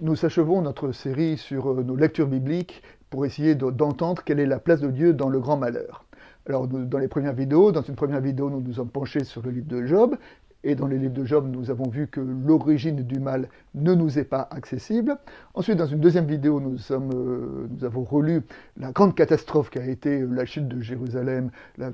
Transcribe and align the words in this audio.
nous 0.00 0.24
achevons 0.24 0.62
notre 0.62 0.92
série 0.92 1.36
sur 1.36 1.72
euh, 1.72 1.82
nos 1.82 1.96
lectures 1.96 2.28
bibliques 2.28 2.82
pour 3.10 3.26
essayer 3.26 3.54
d'entendre 3.54 4.22
quelle 4.22 4.38
est 4.38 4.46
la 4.46 4.58
place 4.58 4.80
de 4.80 4.90
Dieu 4.90 5.12
dans 5.12 5.28
le 5.28 5.40
grand 5.40 5.56
malheur. 5.56 6.04
Alors, 6.46 6.66
dans 6.66 6.98
les 6.98 7.08
premières 7.08 7.34
vidéos, 7.34 7.72
dans 7.72 7.82
une 7.82 7.94
première 7.94 8.20
vidéo, 8.20 8.48
nous 8.48 8.60
nous 8.60 8.74
sommes 8.74 8.90
penchés 8.90 9.24
sur 9.24 9.42
le 9.42 9.50
livre 9.50 9.66
de 9.66 9.84
Job, 9.86 10.16
et 10.64 10.74
dans 10.74 10.86
les 10.86 10.98
livres 10.98 11.14
de 11.14 11.24
Job, 11.24 11.46
nous 11.50 11.70
avons 11.70 11.88
vu 11.88 12.06
que 12.06 12.20
l'origine 12.20 13.02
du 13.02 13.20
mal 13.20 13.48
ne 13.74 13.94
nous 13.94 14.18
est 14.18 14.24
pas 14.24 14.48
accessible. 14.50 15.16
Ensuite, 15.54 15.76
dans 15.76 15.86
une 15.86 16.00
deuxième 16.00 16.26
vidéo, 16.26 16.60
nous, 16.60 16.78
euh, 16.90 17.68
avons 17.82 18.02
relu 18.02 18.42
la 18.76 18.92
grande 18.92 19.14
catastrophe 19.14 19.70
qui 19.70 19.78
a 19.78 19.86
été 19.86 20.20
la 20.20 20.44
chute 20.44 20.68
de 20.68 20.80
Jérusalem, 20.80 21.50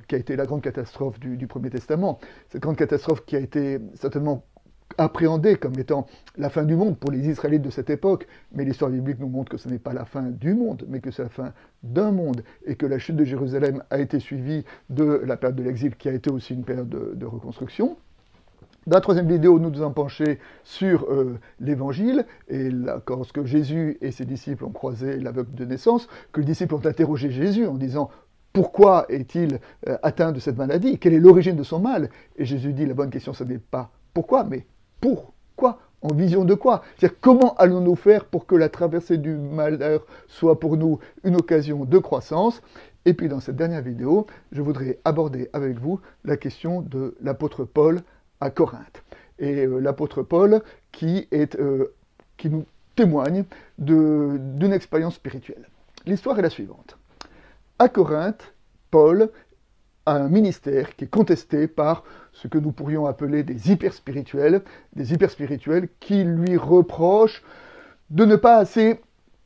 qui 0.09 0.15
a 0.15 0.19
été 0.19 0.35
la 0.37 0.47
grande 0.47 0.63
catastrophe 0.63 1.21
du 1.21 1.47
Premier 1.47 1.71
Testament. 1.71 2.19
Cette 2.51 2.63
grande 2.63 2.77
catastrophe 2.77 3.25
qui 3.25 3.37
a 3.37 3.41
été 3.41 3.81
certainement 3.95 4.45
appréhendée 4.99 5.57
comme 5.57 5.79
étant 5.79 6.07
la 6.37 6.51
fin 6.51 6.65
du 6.65 6.77
monde 6.77 6.99
pour 6.99 7.11
les 7.11 7.29
Israélites 7.29 7.63
de 7.63 7.71
cette 7.71 7.91
époque, 7.91 8.27
mais 8.53 8.65
l'histoire 8.65 8.91
biblique 8.91 9.19
nous 9.21 9.29
montre 9.29 9.51
que 9.51 9.59
ce 9.59 9.69
n'est 9.69 9.79
pas 9.79 9.93
la 9.93 10.05
fin 10.05 10.23
du 10.23 10.55
monde, 10.55 10.85
mais 10.89 11.01
que 11.01 11.11
c'est 11.11 11.23
la 11.23 11.29
fin 11.29 11.53
d'un 11.83 12.11
monde, 12.11 12.43
et 12.67 12.77
que 12.77 12.87
la 12.87 12.99
chute 12.99 13.17
de 13.17 13.25
Jérusalem 13.25 13.83
a 13.91 13.99
été 13.99 14.21
suivie 14.21 14.65
de 14.91 15.23
la 15.25 15.37
période 15.37 15.57
de 15.57 15.63
l'exil, 15.63 15.97
qui 15.97 16.09
a 16.09 16.13
été 16.13 16.31
aussi 16.31 16.55
une 16.55 16.65
période 16.65 16.89
de, 16.89 17.27
reconstruction. 17.27 17.97
Dans 18.87 18.97
la 18.97 19.01
troisième 19.01 19.29
vidéo, 19.29 19.59
nous 19.59 19.71
nous 19.71 19.79
sommes 19.79 19.95
penchés 19.95 20.39
sur 20.63 21.05
euh, 21.05 21.39
l'évangile, 21.59 22.27
et 22.49 22.71
lorsque 23.09 23.45
Jésus 23.45 23.97
et 24.03 24.11
ses 24.11 24.27
disciples 24.27 24.65
ont 24.65 24.71
croisé 24.71 25.19
l'aveugle 25.19 25.55
de 25.55 25.65
naissance, 25.65 26.07
que 26.33 26.41
les 26.41 26.47
disciples 26.47 26.75
ont 26.75 26.85
interrogé 26.85 27.31
Jésus 27.31 27.67
en 27.67 27.75
disant 27.75 28.11
pourquoi 28.53 29.07
est-il 29.09 29.59
euh, 29.89 29.99
atteint 30.03 30.33
de 30.33 30.39
cette 30.39 30.57
maladie? 30.57 30.99
Quelle 30.99 31.15
est 31.15 31.19
l'origine 31.19 31.57
de 31.57 31.65
son 31.65 31.81
mal? 31.81 32.09
Et 32.37 32.45
Jésus 32.45 32.73
dit 32.73 32.87
la 32.87 32.95
bonne 32.95 33.11
question, 33.11 33.33
ce 33.33 33.43
n'est 33.43 33.59
pas 33.59 33.91
pourquoi, 34.15 34.45
mais 34.45 34.65
pourquoi 35.01 35.79
En 36.03 36.15
vision 36.15 36.45
de 36.45 36.55
quoi 36.55 36.83
C'est-à-dire 36.97 37.19
comment 37.21 37.55
allons-nous 37.57 37.97
faire 37.97 38.25
pour 38.25 38.47
que 38.47 38.55
la 38.55 38.69
traversée 38.69 39.19
du 39.19 39.37
malheur 39.37 40.07
soit 40.29 40.61
pour 40.61 40.77
nous 40.77 40.99
une 41.25 41.37
occasion 41.37 41.85
de 41.85 41.99
croissance 41.99 42.63
Et 43.05 43.15
puis 43.15 43.29
dans 43.29 43.41
cette 43.41 43.57
dernière 43.57 43.83
vidéo, 43.83 44.27
je 44.53 44.63
voudrais 44.63 44.99
aborder 45.05 45.49
avec 45.53 45.79
vous 45.79 46.01
la 46.25 46.37
question 46.37 46.81
de 46.81 47.15
l'apôtre 47.21 47.65
Paul 47.65 48.03
à 48.41 48.51
Corinthe. 48.51 49.03
Et 49.39 49.67
euh, 49.67 49.79
l'apôtre 49.79 50.23
Paul 50.23 50.63
qui, 50.93 51.29
euh, 51.33 51.87
qui 52.37 52.51
nous 52.51 52.65
témoigne 52.95 53.45
d'une 53.79 54.73
expérience 54.73 55.15
spirituelle. 55.17 55.69
L'histoire 56.07 56.39
est 56.39 56.43
la 56.43 56.51
suivante. 56.51 56.97
À 57.79 57.89
Corinthe, 57.89 58.55
Paul 58.91 59.31
a 60.07 60.17
un 60.17 60.29
ministère 60.29 60.97
qui 60.97 61.05
est 61.05 61.09
contesté 61.09 61.67
par 61.67 62.05
ce 62.33 62.49
que 62.49 62.59
nous 62.59 62.73
pourrions 62.73 63.07
appeler 63.07 63.43
des 63.43 63.71
hyperspirituels, 63.71 64.63
des 64.95 65.13
hyperspirituels 65.13 65.89
qui 66.01 66.25
lui 66.25 66.57
reprochent 66.57 67.43
de 68.11 68.25
ne 68.25 68.37
pas 68.37 68.57
assez 68.57 69.01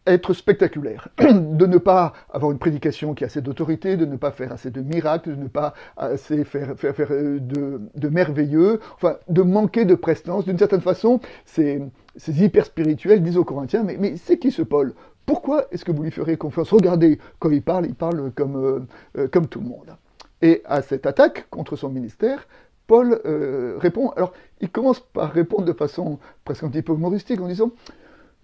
être 0.08 0.32
spectaculaire, 0.32 1.08
de 1.18 1.66
ne 1.66 1.78
pas 1.78 2.14
avoir 2.30 2.50
une 2.50 2.58
prédication 2.58 3.14
qui 3.14 3.24
a 3.24 3.26
assez 3.26 3.42
d'autorité, 3.42 3.96
de 3.96 4.06
ne 4.06 4.16
pas 4.16 4.30
faire 4.30 4.52
assez 4.52 4.70
de 4.70 4.80
miracles, 4.80 5.30
de 5.30 5.42
ne 5.42 5.48
pas 5.48 5.74
assez 5.96 6.44
faire, 6.44 6.74
faire, 6.76 6.94
euh, 7.10 7.38
de, 7.40 8.08
merveilleux, 8.08 8.80
enfin, 8.94 9.16
de 9.28 9.42
manquer 9.42 9.84
de 9.84 9.94
prestance. 9.94 10.44
D'une 10.44 10.58
certaine 10.58 10.80
façon, 10.80 11.20
ces, 11.44 11.82
ces 12.16 12.42
hyperspirituels 12.42 13.22
disent 13.22 13.36
aux 13.36 13.44
Corinthiens, 13.44 13.82
mais, 13.82 13.96
mais 13.98 14.16
c'est 14.16 14.38
qui 14.38 14.50
ce 14.50 14.62
Paul? 14.62 14.94
Pourquoi 15.26 15.66
est-ce 15.70 15.84
que 15.84 15.92
vous 15.92 16.02
lui 16.02 16.10
ferez 16.10 16.38
confiance? 16.38 16.72
Regardez, 16.72 17.18
quand 17.38 17.50
il 17.50 17.62
parle, 17.62 17.86
il 17.86 17.94
parle 17.94 18.32
comme, 18.34 18.56
euh, 18.56 18.80
euh, 19.18 19.28
comme 19.28 19.46
tout 19.46 19.60
le 19.60 19.66
monde. 19.66 19.94
Et 20.42 20.62
à 20.64 20.82
cette 20.82 21.06
attaque 21.06 21.48
contre 21.50 21.76
son 21.76 21.88
ministère, 21.88 22.46
Paul 22.86 23.20
euh, 23.26 23.76
répond. 23.78 24.10
Alors, 24.10 24.32
il 24.60 24.70
commence 24.70 25.00
par 25.00 25.32
répondre 25.32 25.64
de 25.64 25.72
façon 25.72 26.18
presque 26.44 26.64
un 26.64 26.70
petit 26.70 26.82
peu 26.82 26.94
humoristique 26.94 27.40
en 27.40 27.48
disant 27.48 27.70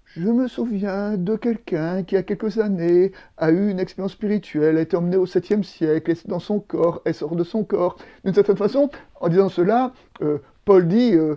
Je 0.04 0.28
me 0.28 0.48
souviens 0.48 1.16
de 1.16 1.36
quelqu'un 1.36 2.02
qui, 2.02 2.14
il 2.14 2.16
y 2.16 2.18
a 2.18 2.22
quelques 2.22 2.58
années, 2.58 3.12
a 3.38 3.50
eu 3.50 3.70
une 3.70 3.80
expérience 3.80 4.12
spirituelle, 4.12 4.76
a 4.76 4.82
été 4.82 4.96
emmené 4.96 5.16
au 5.16 5.26
7e 5.26 5.62
siècle, 5.62 6.10
est 6.10 6.28
dans 6.28 6.40
son 6.40 6.60
corps, 6.60 7.00
elle 7.04 7.14
sort 7.14 7.36
de 7.36 7.44
son 7.44 7.64
corps. 7.64 7.96
D'une 8.24 8.34
certaine 8.34 8.56
façon, 8.56 8.90
en 9.20 9.28
disant 9.28 9.48
cela, 9.48 9.92
euh, 10.20 10.38
Paul 10.64 10.88
dit 10.88 11.14
euh, 11.14 11.36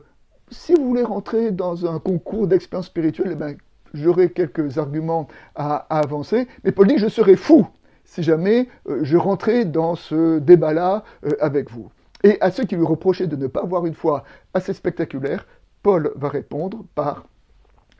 Si 0.50 0.74
vous 0.74 0.86
voulez 0.86 1.04
rentrer 1.04 1.52
dans 1.52 1.86
un 1.86 2.00
concours 2.00 2.48
d'expérience 2.48 2.88
spirituelle, 2.88 3.30
eh 3.32 3.36
ben, 3.36 3.56
j'aurai 3.94 4.32
quelques 4.32 4.78
arguments 4.78 5.28
à, 5.56 5.76
avancer. 5.98 6.48
Mais 6.64 6.74
Paul 6.74 6.88
dit 6.88 6.98
Je 6.98 7.08
serais 7.08 7.38
fou 7.38 7.68
si 8.08 8.24
jamais 8.24 8.68
euh, 8.88 9.04
je 9.04 9.18
rentrais 9.18 9.66
dans 9.66 9.96
ce 9.96 10.40
débat-là 10.40 11.04
euh, 11.26 11.32
avec 11.40 11.70
vous. 11.70 11.92
Et 12.24 12.38
à 12.42 12.50
ceux 12.50 12.64
qui 12.64 12.76
lui 12.76 12.86
reprochaient 12.86 13.28
de 13.28 13.36
ne 13.36 13.46
pas 13.46 13.62
avoir 13.62 13.86
une 13.86 13.94
foi 13.94 14.24
assez 14.56 14.74
spectaculaire, 14.74 15.46
Paul 15.84 16.12
va 16.16 16.30
répondre 16.30 16.86
par 16.96 17.28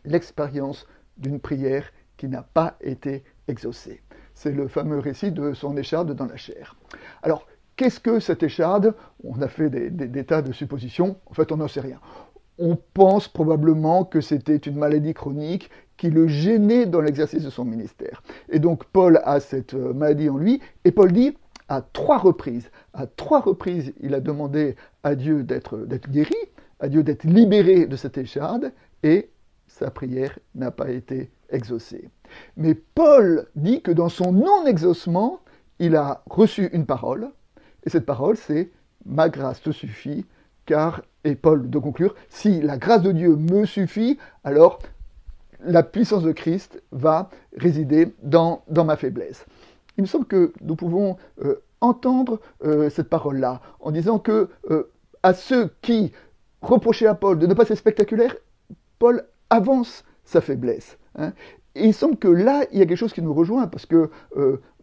l'expérience 0.06 0.88
d'une 1.18 1.40
prière 1.40 1.92
qui 2.16 2.28
n'a 2.28 2.42
pas 2.42 2.78
été 2.82 3.24
exaucée. 3.48 4.02
C'est 4.34 4.52
le 4.52 4.68
fameux 4.68 5.00
récit 5.00 5.32
de 5.32 5.54
son 5.54 5.78
écharde 5.78 6.14
dans 6.14 6.26
la 6.26 6.38
chair. 6.38 6.76
Alors, 7.22 7.46
qu'est-ce 7.76 8.00
que 8.00 8.20
cette 8.20 8.44
écharde? 8.44 8.96
On 9.24 9.42
a 9.42 9.48
fait 9.48 9.70
des, 9.70 9.90
des, 9.90 10.26
tas 10.26 10.42
de 10.42 10.52
suppositions, 10.52 11.18
en 11.28 11.34
fait 11.34 11.52
on 11.52 11.58
n'en 11.58 11.68
sait 11.68 11.82
rien. 11.82 12.00
On 12.60 12.78
pense 12.94 13.28
probablement 13.28 14.04
que 14.04 14.22
c'était 14.22 14.58
une 14.58 14.78
maladie 14.78 15.14
chronique 15.14 15.70
qui 15.98 16.10
le 16.10 16.28
gênait 16.28 16.86
dans 16.86 17.02
l'exercice 17.02 17.44
de 17.44 17.50
son 17.50 17.66
ministère. 17.66 18.24
Et 18.50 18.60
donc 18.60 18.86
Paul 18.86 19.20
a 19.24 19.40
cette 19.40 19.74
euh, 19.74 19.94
maladie 19.94 20.30
en 20.30 20.38
lui, 20.38 20.62
et 20.86 20.92
Paul 20.92 21.12
dit, 21.12 21.36
à 21.70 21.82
trois 21.82 22.18
reprises, 22.18 22.70
à 22.94 23.08
trois 23.08 23.42
reprises, 23.42 23.94
il 24.00 24.14
a 24.14 24.20
demandé 24.20 24.76
à 25.04 25.16
Dieu 25.16 25.44
d'être 25.44 25.86
guéri, 26.10 26.36
à 26.80 26.88
Dieu 26.88 27.04
d'être 27.04 27.26
libéré 27.26 27.88
de 27.88 27.96
cette 27.96 28.18
écharde, 28.18 28.72
et 29.04 29.30
sa 29.68 29.92
prière 29.92 30.38
n'a 30.56 30.72
pas 30.72 30.90
été 30.90 31.30
exaucée. 31.50 32.10
Mais 32.56 32.74
Paul 32.74 33.48
dit 33.56 33.82
que 33.82 33.92
dans 33.92 34.10
son 34.10 34.32
non-exaucement, 34.32 35.42
il 35.80 35.96
a 35.96 36.24
reçu 36.30 36.70
une 36.74 36.86
parole, 36.86 37.30
et 37.86 37.90
cette 37.90 38.06
parole 38.06 38.38
c'est 38.38 38.72
Ma 39.06 39.30
grâce 39.30 39.62
te 39.62 39.72
suffit, 39.72 40.26
car, 40.68 41.02
et 41.24 41.34
Paul 41.34 41.72
de 41.72 41.80
conclure, 41.80 42.14
si 42.30 42.62
la 42.62 42.78
grâce 42.78 43.02
de 43.02 43.12
Dieu 43.12 43.36
me 43.36 43.66
suffit, 43.66 44.20
alors 44.44 44.80
la 45.62 45.82
puissance 45.82 46.22
de 46.22 46.32
Christ 46.32 46.84
va 46.92 47.30
résider 47.56 48.14
dans, 48.22 48.62
ma 48.70 48.96
faiblesse. 48.96 49.48
Il 49.98 50.02
me 50.02 50.08
semble 50.08 50.26
que 50.26 50.54
nous 50.62 50.76
pouvons 50.76 51.18
euh, 51.44 51.64
entendre 51.82 52.40
euh, 52.64 52.92
cette 52.92 53.10
parole-là 53.10 53.62
en 53.80 53.90
disant 53.90 54.20
que 54.20 54.50
euh, 54.70 54.92
à 55.24 55.34
ceux 55.34 55.72
qui 55.82 56.12
reprochaient 56.62 57.08
à 57.08 57.16
Paul 57.16 57.40
de 57.40 57.48
ne 57.48 57.56
pas 57.56 57.64
être 57.64 57.76
spectaculaire, 57.76 58.36
Paul 59.00 59.24
avance 59.50 60.04
sa 60.24 60.42
faiblesse. 60.42 61.00
Hein. 61.16 61.34
Et 61.74 61.86
il 61.86 61.94
semble 61.94 62.18
que 62.18 62.28
là, 62.28 62.66
il 62.72 62.80
y 62.80 62.82
a 62.82 62.86
quelque 62.86 62.98
chose 62.98 63.14
qui 63.14 63.22
nous 63.22 63.34
rejoint, 63.34 63.68
parce 63.68 63.86
que 63.86 64.10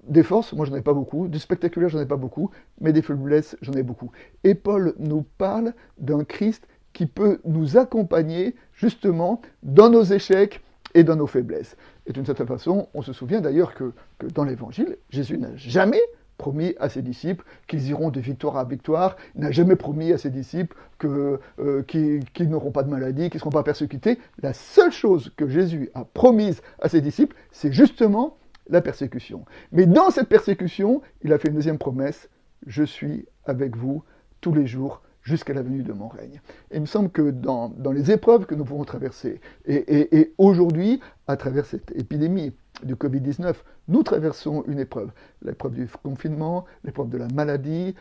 des 0.09 0.22
forces, 0.22 0.53
moi 0.53 0.66
j'en 0.66 0.75
ai 0.75 0.82
pas 0.82 0.94
beaucoup, 0.94 1.28
du 1.28 1.38
spectaculaire, 1.38 1.88
j'en 1.88 2.00
ai 2.00 2.06
pas 2.06 2.16
beaucoup, 2.16 2.50
mais 2.81 2.92
des 2.92 3.03
faiblesses, 3.03 3.56
j'en 3.62 3.72
ai 3.72 3.82
beaucoup. 3.82 4.10
Et 4.42 4.54
Paul 4.54 4.94
nous 4.98 5.25
parle 5.38 5.75
d'un 5.98 6.25
Christ 6.25 6.66
qui 6.92 7.06
peut 7.06 7.41
nous 7.44 7.76
accompagner 7.76 8.54
justement 8.72 9.41
dans 9.62 9.91
nos 9.91 10.04
échecs 10.04 10.62
et 10.94 11.04
dans 11.04 11.16
nos 11.16 11.26
faiblesses. 11.26 11.76
Et 12.06 12.12
d'une 12.12 12.25
certaine 12.25 12.47
façon, 12.47 12.88
on 12.94 13.03
se 13.03 13.12
souvient 13.12 13.41
d'ailleurs 13.41 13.75
que, 13.75 13.93
dans 14.34 14.44
l'Évangile, 14.44 14.97
Jésus 15.10 15.38
n'a 15.38 15.54
jamais 15.56 16.00
promis 16.37 16.75
à 16.78 16.88
ses 16.88 17.03
disciples 17.03 17.44
qu'ils 17.66 17.88
iront 17.88 18.10
de 18.10 18.20
victoire 18.20 18.56
à 18.56 18.64
victoire, 18.64 19.16
n'a 19.34 19.50
jamais 19.50 19.76
promis 19.76 20.12
à 20.12 20.19
ses 20.19 20.31
disciples 20.31 20.76
euh, 21.04 21.38
qu'ils 21.87 22.48
n'auront 22.48 22.72
pas 22.72 22.82
de 22.82 22.91
maladie, 22.91 23.31
qu'ils 23.31 23.38
ne 23.38 23.41
seront 23.41 23.50
pas 23.50 23.62
persécutés. 23.62 24.19
La 24.43 24.53
seule 24.53 24.93
chose 24.93 25.32
que 25.37 25.48
Jésus 25.48 25.91
a 25.94 26.04
promise 26.04 26.62
à 26.81 26.88
ses 26.88 27.00
disciples, 27.00 27.37
c'est 27.50 27.72
justement 27.72 28.37
la 28.69 28.80
persécution. 28.80 29.44
Mais 29.72 29.86
dans 29.86 30.10
cette 30.10 30.28
persécution, 30.28 31.02
il 31.22 31.32
a 31.32 31.38
fait 31.38 31.48
une 31.48 31.54
deuxième 31.54 31.78
promesse, 31.78 32.28
je 32.66 32.82
suis 32.82 33.26
avec 33.44 33.76
vous 33.76 34.02
tous 34.41 34.54
les 34.54 34.66
jours 34.66 35.02
jusqu'à 35.25 35.54
la 35.54 35.62
venue 35.62 35.82
de 35.82 35.92
mon 35.92 36.08
règne. 36.08 36.41
Et 36.70 36.76
il 36.76 36.82
me 36.82 36.86
semble 36.86 37.10
que 37.10 37.30
dans, 37.30 37.72
les 37.92 38.10
épreuves 38.10 38.47
que 38.47 38.54
nous 38.54 38.64
pouvons 38.64 38.84
traverser, 38.84 39.41
et, 39.66 40.34
aujourd'hui, 40.38 41.00
à 41.26 41.36
travers 41.36 41.64
cette 41.64 41.90
épidémie 41.93 42.52
du 42.82 42.94
Covid-19, 42.94 43.55
nous 43.88 44.02
traversons 44.02 44.64
une 44.66 44.78
épreuve. 44.78 45.11
L'épreuve 45.43 45.75
du 45.75 45.88
confinement, 46.02 46.66
l'épreuve 46.84 47.08
de 47.08 47.16
la 47.16 47.28
maladie, 47.28 47.94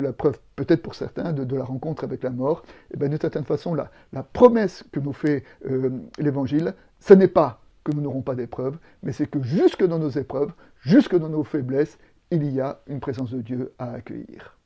l'épreuve 0.00 0.38
peut-être 0.54 0.82
pour 0.82 0.94
certains 0.94 1.32
de, 1.32 1.56
la 1.56 1.64
rencontre 1.64 2.04
avec 2.04 2.22
la 2.22 2.30
mort. 2.30 2.62
Et 2.94 2.96
bien 2.96 3.08
d'une 3.08 3.20
certaine 3.20 3.44
façon, 3.44 3.74
la, 3.74 3.90
la 4.12 4.22
promesse 4.22 4.84
que 4.92 5.00
nous 5.00 5.12
fait 5.12 5.44
euh, 5.68 5.90
l'Évangile, 6.18 6.74
ce 7.00 7.14
n'est 7.14 7.28
pas 7.28 7.61
que 7.84 7.92
nous 7.92 8.00
n'aurons 8.00 8.22
pas 8.22 8.34
d'épreuves, 8.34 8.78
mais 9.02 9.12
c'est 9.12 9.26
que 9.26 9.42
jusque 9.42 9.84
dans 9.84 9.98
nos 9.98 10.10
épreuves, 10.10 10.52
jusque 10.80 11.16
dans 11.16 11.28
nos 11.28 11.44
faiblesses, 11.44 11.98
il 12.30 12.50
y 12.52 12.60
a 12.60 12.80
une 12.86 13.00
présence 13.00 13.30
de 13.30 13.42
Dieu 13.42 13.72
à 13.78 13.92
accueillir. 13.92 14.56